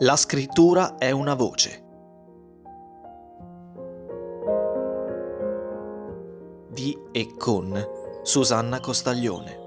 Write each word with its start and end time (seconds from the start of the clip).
La 0.00 0.16
scrittura 0.16 0.98
è 0.98 1.10
una 1.10 1.32
voce. 1.32 1.82
Di 6.70 6.94
e 7.12 7.34
con 7.38 7.82
Susanna 8.22 8.78
Costaglione. 8.80 9.58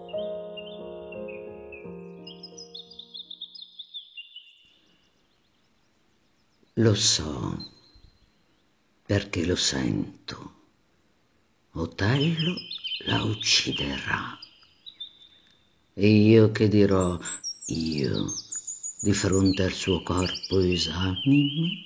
Lo 6.74 6.94
so, 6.94 7.58
perché 9.08 9.44
lo 9.48 9.56
sento. 9.56 10.54
Otello 11.72 12.54
la 13.08 13.24
ucciderà. 13.24 14.38
E 15.96 16.08
io 16.08 16.52
che 16.52 16.68
dirò, 16.68 17.18
io, 17.66 18.26
di 19.00 19.14
fronte 19.14 19.64
al 19.64 19.72
suo 19.72 20.04
corpo 20.04 20.60
esanime? 20.60 21.86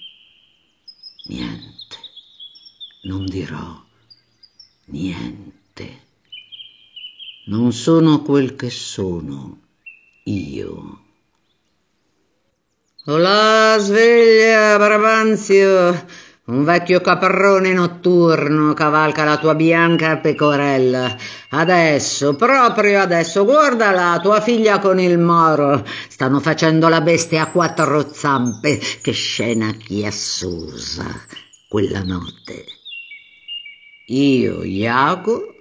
Niente, 1.26 1.98
non 3.02 3.26
dirò 3.26 3.81
niente. 4.86 6.02
Non 7.45 7.72
sono 7.73 8.22
quel 8.22 8.55
che 8.55 8.70
sono 8.70 9.59
io. 10.23 11.02
Olà, 13.05 13.77
sveglia, 13.80 14.77
Brabanzio! 14.77 16.05
Un 16.45 16.65
vecchio 16.65 16.99
caprone 16.99 17.71
notturno 17.71 18.73
cavalca 18.73 19.23
la 19.23 19.38
tua 19.38 19.55
bianca 19.55 20.17
pecorella. 20.17 21.16
Adesso, 21.52 22.35
proprio 22.35 23.00
adesso, 23.00 23.45
guardala, 23.45 24.19
tua 24.22 24.41
figlia 24.41 24.80
con 24.80 25.00
il 25.00 25.17
moro. 25.19 25.85
Stanno 26.09 26.41
facendo 26.41 26.89
la 26.89 27.00
bestia 27.00 27.44
a 27.44 27.50
quattro 27.50 28.11
zampe. 28.11 28.77
Che 29.02 29.11
scena 29.13 29.72
chiassosa 29.72 31.05
quella 31.69 32.03
notte. 32.03 32.66
Io, 34.07 34.63
Iago, 34.63 35.53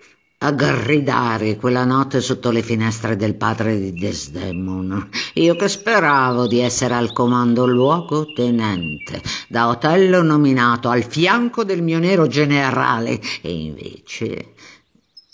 a 0.42 0.50
gridare 0.50 1.56
quella 1.56 1.84
notte 1.84 2.20
sotto 2.20 2.50
le 2.50 2.62
finestre 2.62 3.14
del 3.16 3.36
padre 3.36 3.78
di 3.78 3.92
Desdemon. 3.92 5.08
Io 5.34 5.54
che 5.54 5.68
speravo 5.68 6.48
di 6.48 6.58
essere 6.58 6.94
al 6.94 7.12
comando 7.12 7.64
luogotenente, 7.64 9.22
da 9.48 9.68
Otello 9.68 10.22
nominato 10.22 10.88
al 10.88 11.04
fianco 11.04 11.62
del 11.62 11.82
mio 11.82 12.00
nero 12.00 12.26
generale, 12.26 13.20
e 13.40 13.52
invece, 13.52 14.54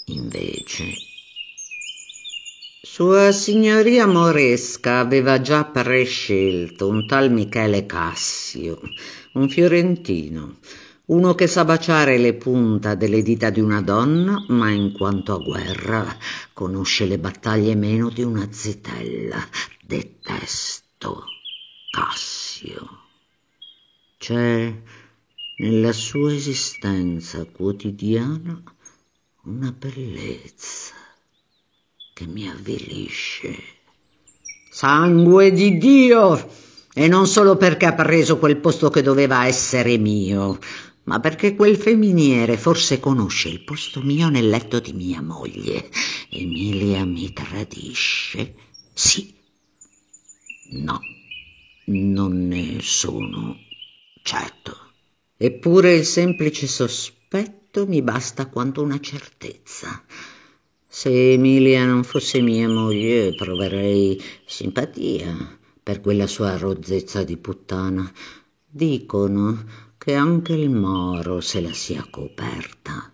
invece... 0.06 0.84
Sua 2.80 3.32
signoria 3.32 4.06
moresca 4.06 4.98
aveva 4.98 5.40
già 5.40 5.64
prescelto 5.64 6.88
un 6.88 7.06
tal 7.06 7.30
Michele 7.30 7.86
Cassio, 7.86 8.80
un 9.34 9.48
fiorentino, 9.48 10.56
uno 11.08 11.34
che 11.34 11.46
sa 11.46 11.64
baciare 11.64 12.18
le 12.18 12.34
punta 12.34 12.94
delle 12.94 13.22
dita 13.22 13.48
di 13.48 13.60
una 13.60 13.80
donna, 13.80 14.44
ma 14.48 14.70
in 14.70 14.92
quanto 14.92 15.34
a 15.34 15.38
guerra 15.38 16.16
conosce 16.52 17.06
le 17.06 17.18
battaglie 17.18 17.74
meno 17.74 18.10
di 18.10 18.22
una 18.22 18.46
zitella. 18.50 19.38
Detesto 19.82 21.24
Cassio. 21.90 22.88
C'è 24.18 24.82
nella 25.58 25.92
sua 25.92 26.34
esistenza 26.34 27.44
quotidiana 27.46 28.62
una 29.44 29.72
bellezza 29.72 30.92
che 32.12 32.26
mi 32.26 32.50
avvilisce. 32.50 33.56
Sangue 34.70 35.52
di 35.52 35.78
Dio! 35.78 36.66
E 36.98 37.06
non 37.06 37.28
solo 37.28 37.56
perché 37.56 37.86
ha 37.86 37.94
preso 37.94 38.38
quel 38.38 38.56
posto 38.56 38.90
che 38.90 39.02
doveva 39.02 39.46
essere 39.46 39.98
mio, 39.98 40.58
ma 41.08 41.20
perché 41.20 41.56
quel 41.56 41.76
feminiere 41.76 42.58
forse 42.58 43.00
conosce 43.00 43.48
il 43.48 43.64
posto 43.64 44.02
mio 44.02 44.28
nel 44.28 44.46
letto 44.46 44.78
di 44.78 44.92
mia 44.92 45.22
moglie. 45.22 45.88
Emilia 46.28 47.02
mi 47.06 47.32
tradisce? 47.32 48.54
Sì. 48.92 49.34
No, 50.72 51.00
non 51.86 52.46
ne 52.46 52.76
sono 52.82 53.56
certo. 54.22 54.76
Eppure 55.38 55.94
il 55.94 56.04
semplice 56.04 56.66
sospetto 56.66 57.86
mi 57.86 58.02
basta 58.02 58.48
quanto 58.48 58.82
una 58.82 59.00
certezza. 59.00 60.04
Se 60.86 61.32
Emilia 61.32 61.86
non 61.86 62.04
fosse 62.04 62.42
mia 62.42 62.68
moglie 62.68 63.34
proverei 63.34 64.22
simpatia 64.44 65.58
per 65.82 66.02
quella 66.02 66.26
sua 66.26 66.58
rozzezza 66.58 67.24
di 67.24 67.38
puttana. 67.38 68.12
Dicono 68.70 69.87
che 70.08 70.14
anche 70.14 70.54
il 70.54 70.70
moro 70.70 71.42
se 71.42 71.60
la 71.60 71.74
sia 71.74 72.02
coperta. 72.08 73.12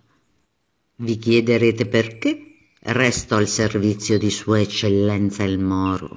Vi 0.98 1.18
chiederete 1.18 1.86
perché? 1.86 2.70
Resto 2.82 3.34
al 3.34 3.48
servizio 3.48 4.16
di 4.16 4.30
Sua 4.30 4.60
Eccellenza 4.60 5.42
il 5.42 5.58
Moro. 5.58 6.08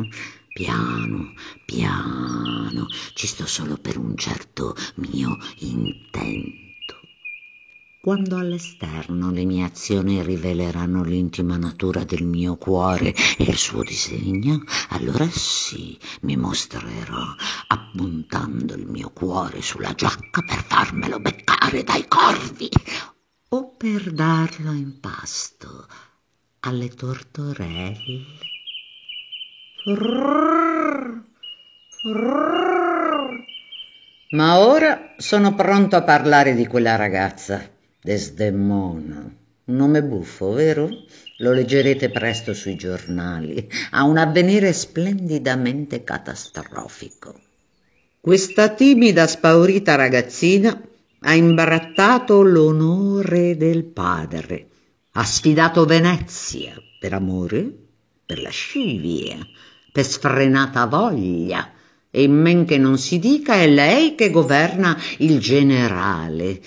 Piano, 0.53 1.33
piano, 1.65 2.85
ci 3.15 3.25
sto 3.25 3.47
solo 3.47 3.77
per 3.77 3.97
un 3.97 4.15
certo 4.17 4.75
mio 4.97 5.39
intento. 5.61 6.66
Quando 8.07 8.37
all'esterno 8.37 9.31
le 9.31 9.43
mie 9.43 9.65
azioni 9.65 10.23
riveleranno 10.23 11.03
l'intima 11.03 11.57
natura 11.57 12.05
del 12.05 12.23
mio 12.23 12.55
cuore 12.55 13.13
e 13.37 13.43
il 13.43 13.57
suo 13.57 13.83
disegno, 13.83 14.63
allora 14.91 15.27
sì, 15.29 15.99
mi 16.21 16.37
mostrerò 16.37 17.35
appuntando 17.67 18.75
il 18.75 18.87
mio 18.87 19.09
cuore 19.09 19.61
sulla 19.61 19.93
giacca 19.93 20.41
per 20.41 20.63
farmelo 20.63 21.19
beccare 21.19 21.83
dai 21.83 22.07
corvi 22.07 22.69
o 23.49 23.75
per 23.75 24.13
darlo 24.13 24.71
in 24.71 25.01
pasto 25.01 25.85
alle 26.61 26.87
tortorelle. 26.87 28.25
Ma 34.29 34.59
ora 34.59 35.13
sono 35.17 35.53
pronto 35.55 35.97
a 35.97 36.03
parlare 36.03 36.55
di 36.55 36.65
quella 36.67 36.95
ragazza 36.95 37.75
Desdemona. 38.07 39.29
Un 39.65 39.75
nome 39.75 40.01
buffo, 40.01 40.53
vero? 40.53 40.87
Lo 41.39 41.51
leggerete 41.51 42.09
presto 42.09 42.53
sui 42.53 42.77
giornali. 42.77 43.67
Ha 43.91 44.05
un 44.05 44.15
avvenire 44.15 44.71
splendidamente 44.71 46.05
catastrofico. 46.05 47.37
Questa 48.21 48.69
timida, 48.69 49.27
spaurita 49.27 49.95
ragazzina 49.95 50.81
ha 51.19 51.35
imbrattato 51.35 52.43
l'onore 52.43 53.57
del 53.57 53.83
padre. 53.83 54.69
Ha 55.11 55.25
sfidato 55.25 55.83
Venezia 55.83 56.81
per 57.01 57.11
amore, 57.11 57.69
per 58.25 58.39
lascivia, 58.39 59.35
per 59.91 60.05
sfrenata 60.05 60.85
voglia. 60.85 61.73
E 62.09 62.25
men 62.29 62.63
che 62.63 62.77
non 62.77 62.97
si 62.97 63.19
dica 63.19 63.55
è 63.55 63.67
lei 63.67 64.15
che 64.15 64.29
governa 64.29 64.97
il 65.17 65.39
generale 65.39 66.61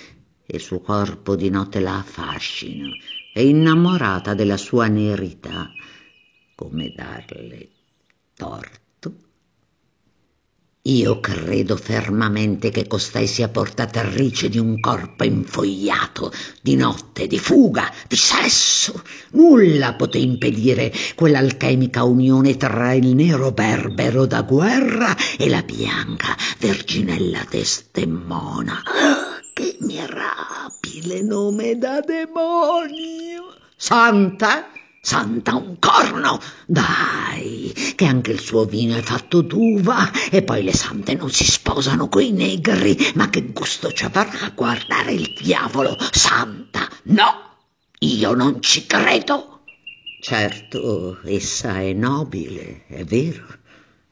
il 0.53 0.61
suo 0.61 0.81
corpo 0.81 1.37
di 1.37 1.51
notte 1.51 1.81
la 1.81 1.99
affascina, 1.99 2.89
è 3.33 3.41
innamorata 3.41 4.35
della 4.35 4.57
sua 4.57 4.87
nerità. 4.87 5.71
Come 6.55 6.93
darle 6.95 7.69
torto? 8.35 8.81
Io 10.85 11.21
credo 11.21 11.77
fermamente 11.77 12.71
che 12.71 12.87
costei 12.87 13.27
sia 13.27 13.49
portatrice 13.49 14.49
di 14.49 14.59
un 14.59 14.81
corpo 14.81 15.25
infogliato, 15.25 16.33
di 16.63 16.75
notte, 16.75 17.27
di 17.27 17.39
fuga, 17.39 17.93
di 18.09 18.17
sesso. 18.17 19.03
Nulla 19.33 19.95
poté 19.95 20.19
impedire 20.19 20.91
quell'alchemica 21.15 22.03
unione 22.05 22.57
tra 22.57 22.95
il 22.95 23.15
nero 23.15 23.53
berbero 23.53 24.25
da 24.25 24.43
guerra 24.43 25.15
e 25.39 25.49
la 25.49 25.63
bianca 25.63 26.35
verginella 26.59 27.45
Desdemona 27.49 28.83
che 28.83 29.30
mirabile 29.81 31.23
nome 31.23 31.77
da 31.79 32.01
demonio! 32.01 33.55
Santa? 33.77 34.71
Santa 35.01 35.55
un 35.55 35.79
corno! 35.79 36.41
Dai, 36.67 37.73
che 37.97 38.05
anche 38.05 38.33
il 38.33 38.41
suo 38.41 38.65
vino 38.65 38.97
è 38.97 39.01
fatto 39.01 39.41
d'uva 39.41 40.11
e 40.31 40.43
poi 40.43 40.63
le 40.63 40.75
sante 40.75 41.15
non 41.15 41.31
si 41.31 41.45
sposano 41.45 42.09
coi 42.09 42.33
negri, 42.33 42.97
ma 43.15 43.31
che 43.31 43.43
gusto 43.53 43.93
ci 43.93 44.05
avrà 44.05 44.29
a 44.29 44.53
guardare 44.55 45.13
il 45.13 45.33
diavolo? 45.41 45.97
Santa, 46.11 46.89
no! 47.05 47.49
Io 48.01 48.35
non 48.35 48.61
ci 48.61 48.87
credo! 48.87 49.61
Certo, 50.21 51.21
essa 51.25 51.81
è 51.81 51.95
nobile, 51.95 52.85
è 52.87 53.05
vero, 53.05 53.47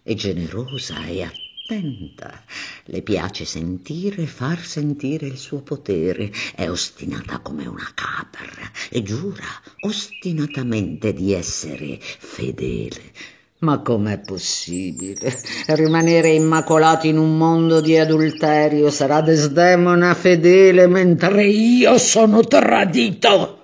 è 0.03 0.15
generosa 0.15 1.05
e 1.05 1.23
attenta 1.23 1.47
attenta, 1.69 2.43
le 2.85 3.03
piace 3.03 3.44
sentire 3.44 4.23
e 4.23 4.26
far 4.26 4.59
sentire 4.65 5.26
il 5.26 5.37
suo 5.37 5.61
potere, 5.61 6.32
è 6.55 6.67
ostinata 6.70 7.41
come 7.41 7.67
una 7.67 7.91
capra 7.94 8.70
e 8.88 9.03
giura 9.03 9.44
ostinatamente 9.81 11.12
di 11.12 11.35
essere 11.35 11.99
fedele. 12.00 13.12
Ma 13.61 13.81
com'è 13.81 14.19
possibile? 14.20 15.37
Rimanere 15.67 16.31
immacolati 16.31 17.09
in 17.09 17.19
un 17.19 17.37
mondo 17.37 17.82
di 17.82 17.99
adulterio 17.99 18.88
sarà 18.91 19.20
Desdemona 19.20 20.15
fedele 20.15 20.87
mentre 20.87 21.44
io 21.44 21.99
sono 21.99 22.41
tradito. 22.44 23.56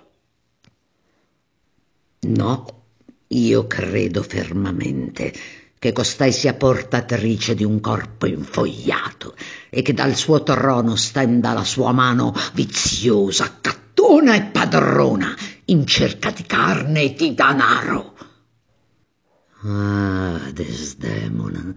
No, 2.21 2.83
io 3.29 3.67
credo 3.67 4.23
fermamente 4.23 5.33
che 5.85 5.93
costei 5.93 6.33
sia 6.33 6.55
portatrice 6.55 7.55
di 7.55 7.63
un 7.63 7.79
corpo 7.79 8.25
infogliato 8.25 9.35
e 9.69 9.83
che 9.83 9.93
dal 9.93 10.15
suo 10.15 10.43
trono 10.43 10.97
stenda 10.97 11.53
la 11.53 11.63
sua 11.63 11.93
mano 11.93 12.35
viziosa, 12.55 13.59
cattona 13.61 14.35
e 14.35 14.45
padrona 14.45 15.37
in 15.67 15.87
cerca 15.87 16.31
di 16.31 16.43
carne 16.45 17.03
e 17.03 17.13
di 17.13 17.35
danaro. 17.35 18.17
Ah, 19.65 20.51
Desdemona, 20.55 21.75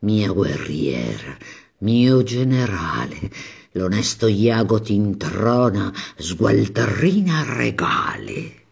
mia 0.00 0.30
guerriera, 0.32 1.34
mio 1.78 2.22
generale, 2.24 3.30
l'onesto 3.72 4.26
Iago 4.26 4.82
ti 4.82 4.92
introna, 4.92 5.90
sgualtrina 6.18 7.54
regale. 7.54 8.64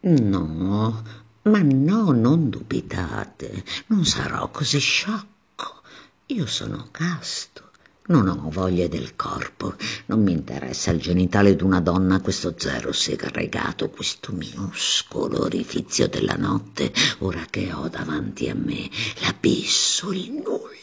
No, 0.00 1.02
ma 1.42 1.60
no, 1.62 2.10
non 2.12 2.50
dubitate, 2.50 3.64
non 3.86 4.04
sarò 4.04 4.50
così 4.50 4.78
sciocco. 4.78 5.82
Io 6.26 6.46
sono 6.46 6.88
casto. 6.90 7.68
Non 8.10 8.26
ho 8.26 8.48
voglia 8.50 8.88
del 8.88 9.14
corpo, 9.14 9.76
non 10.06 10.22
mi 10.24 10.32
interessa 10.32 10.90
il 10.90 11.00
genitale 11.00 11.54
d'una 11.54 11.80
donna, 11.80 12.20
questo 12.20 12.54
zero 12.56 12.90
segregato, 12.90 13.88
questo 13.88 14.32
minuscolo 14.32 15.42
orifizio 15.42 16.08
della 16.08 16.34
notte, 16.34 16.92
ora 17.18 17.46
che 17.48 17.72
ho 17.72 17.88
davanti 17.88 18.48
a 18.48 18.54
me 18.56 18.90
l'abisso, 19.20 20.10
il 20.10 20.32
nulla, 20.32 20.74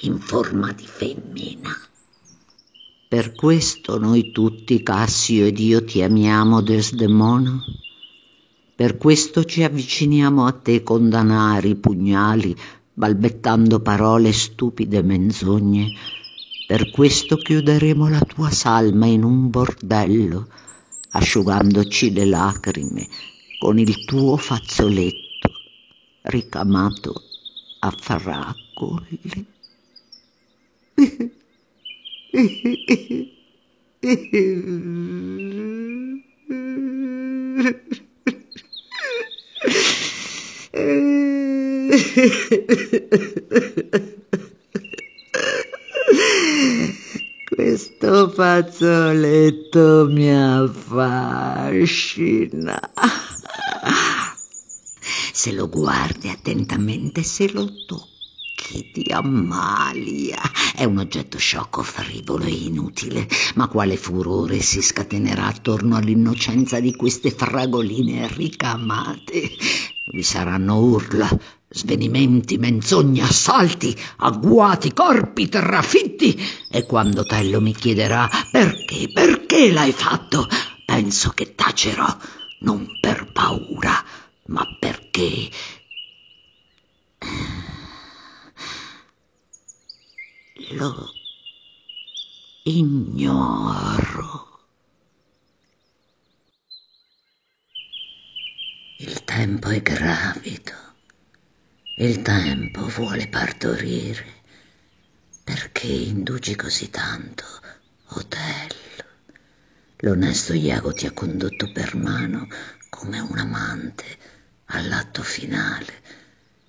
in 0.00 0.18
forma 0.18 0.70
di 0.72 0.86
femmina. 0.86 1.74
Per 3.08 3.34
questo 3.34 3.98
noi 3.98 4.32
tutti, 4.32 4.82
Cassio 4.82 5.46
ed 5.46 5.58
io, 5.58 5.82
ti 5.82 6.02
amiamo, 6.02 6.60
Desdemona. 6.60 7.64
Per 8.76 8.98
questo 8.98 9.44
ci 9.44 9.62
avviciniamo 9.62 10.44
a 10.44 10.52
te 10.52 10.82
con 10.82 11.08
danari, 11.08 11.76
pugnali, 11.76 12.54
balbettando 12.92 13.80
parole 13.80 14.34
stupide 14.34 15.00
menzogne. 15.02 15.94
Per 16.66 16.90
questo 16.90 17.38
chiuderemo 17.38 18.06
la 18.10 18.20
tua 18.20 18.50
salma 18.50 19.06
in 19.06 19.24
un 19.24 19.48
bordello, 19.48 20.46
asciugandoci 21.12 22.12
le 22.12 22.26
lacrime 22.26 23.08
con 23.58 23.78
il 23.78 24.04
tuo 24.04 24.36
fazzoletto 24.36 25.50
ricamato 26.24 27.22
a 27.78 27.94
fragole. 27.98 29.08
Questo 47.48 48.28
fazzoletto 48.28 50.06
mi 50.10 50.30
affascina. 50.30 51.72
Se 55.32 55.52
lo 55.52 55.70
guardi 55.70 56.28
attentamente, 56.28 57.22
se 57.22 57.50
lo 57.52 57.64
tocchi, 57.86 58.90
ti 58.92 59.10
ammalia. 59.12 60.42
È 60.74 60.84
un 60.84 60.98
oggetto 60.98 61.38
sciocco, 61.38 61.82
frivolo 61.82 62.44
e 62.44 62.50
inutile, 62.50 63.26
ma 63.54 63.68
quale 63.68 63.96
furore 63.96 64.60
si 64.60 64.82
scatenerà 64.82 65.46
attorno 65.46 65.96
all'innocenza 65.96 66.78
di 66.80 66.94
queste 66.94 67.30
fragoline 67.30 68.28
ricamate 68.28 69.50
vi 70.12 70.22
saranno 70.22 70.78
urla, 70.78 71.28
svenimenti, 71.68 72.58
menzogne, 72.58 73.22
assalti, 73.22 73.96
agguati, 74.18 74.92
corpi, 74.92 75.48
trafitti. 75.48 76.38
E 76.70 76.84
quando 76.86 77.24
Tello 77.24 77.60
mi 77.60 77.74
chiederà 77.74 78.28
perché, 78.50 79.10
perché 79.12 79.72
l'hai 79.72 79.92
fatto, 79.92 80.46
penso 80.84 81.30
che 81.30 81.54
tacerò, 81.54 82.06
non 82.60 82.98
per 83.00 83.30
paura, 83.32 84.04
ma 84.46 84.64
perché... 84.78 85.50
Lo 90.70 91.10
ignoro. 92.62 94.46
Il 98.98 99.24
tempo 99.46 99.68
è 99.68 99.80
gravido, 99.80 100.72
il 101.98 102.20
tempo 102.22 102.88
vuole 102.88 103.28
partorire. 103.28 104.42
Perché 105.44 105.86
indugi 105.86 106.56
così 106.56 106.90
tanto, 106.90 107.44
Otello? 108.06 109.04
L'onesto 109.98 110.52
Iago 110.52 110.92
ti 110.92 111.06
ha 111.06 111.12
condotto 111.12 111.70
per 111.70 111.94
mano 111.94 112.48
come 112.90 113.20
un 113.20 113.38
amante 113.38 114.04
all'atto 114.64 115.22
finale. 115.22 116.02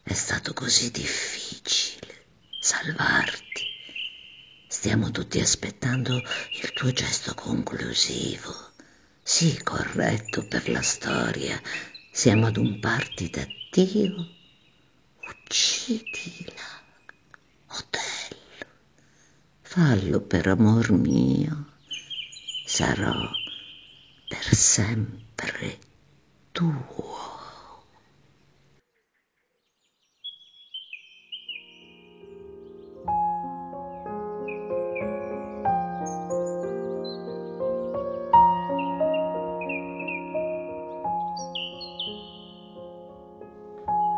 È 0.04 0.14
stato 0.14 0.54
così 0.54 0.92
difficile 0.92 2.26
salvarti. 2.62 3.66
Stiamo 4.68 5.10
tutti 5.10 5.40
aspettando 5.40 6.22
il 6.62 6.74
tuo 6.74 6.92
gesto 6.92 7.34
conclusivo. 7.34 8.54
Sì, 9.24 9.60
corretto 9.64 10.46
per 10.46 10.70
la 10.70 10.84
storia, 10.84 11.60
siamo 12.18 12.48
ad 12.48 12.58
un 12.58 12.80
party 12.80 13.30
d'addio. 13.30 14.28
Uccidila, 15.30 16.68
Otello. 17.68 18.72
Fallo 19.62 20.22
per 20.22 20.48
amor 20.48 20.94
mio. 20.94 21.74
Sarò 22.66 23.30
per 24.28 24.56
sempre 24.56 25.78
tuo. 26.52 26.96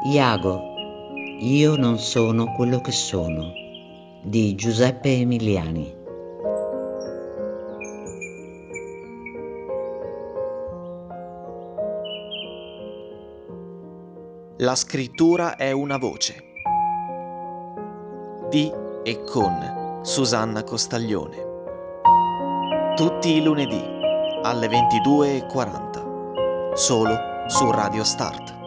Iago, 0.02 0.62
io 1.40 1.76
non 1.76 2.00
sono 2.00 2.54
quello 2.54 2.80
che 2.80 2.94
sono, 2.94 3.52
di 4.24 4.56
Giuseppe 4.56 5.12
Emiliani. 5.12 5.94
La 14.60 14.76
scrittura 14.76 15.58
è 15.58 15.74
una 15.74 15.98
voce. 15.98 16.44
Di 18.50 18.72
e 19.04 19.22
con 19.26 20.00
Susanna 20.02 20.64
Costaglione. 20.64 21.48
Tutti 22.96 23.36
i 23.36 23.44
lunedì 23.44 23.84
alle 24.44 24.68
22.40. 24.68 26.74
Solo 26.74 27.18
su 27.48 27.70
Radio 27.70 28.06
Start. 28.06 28.59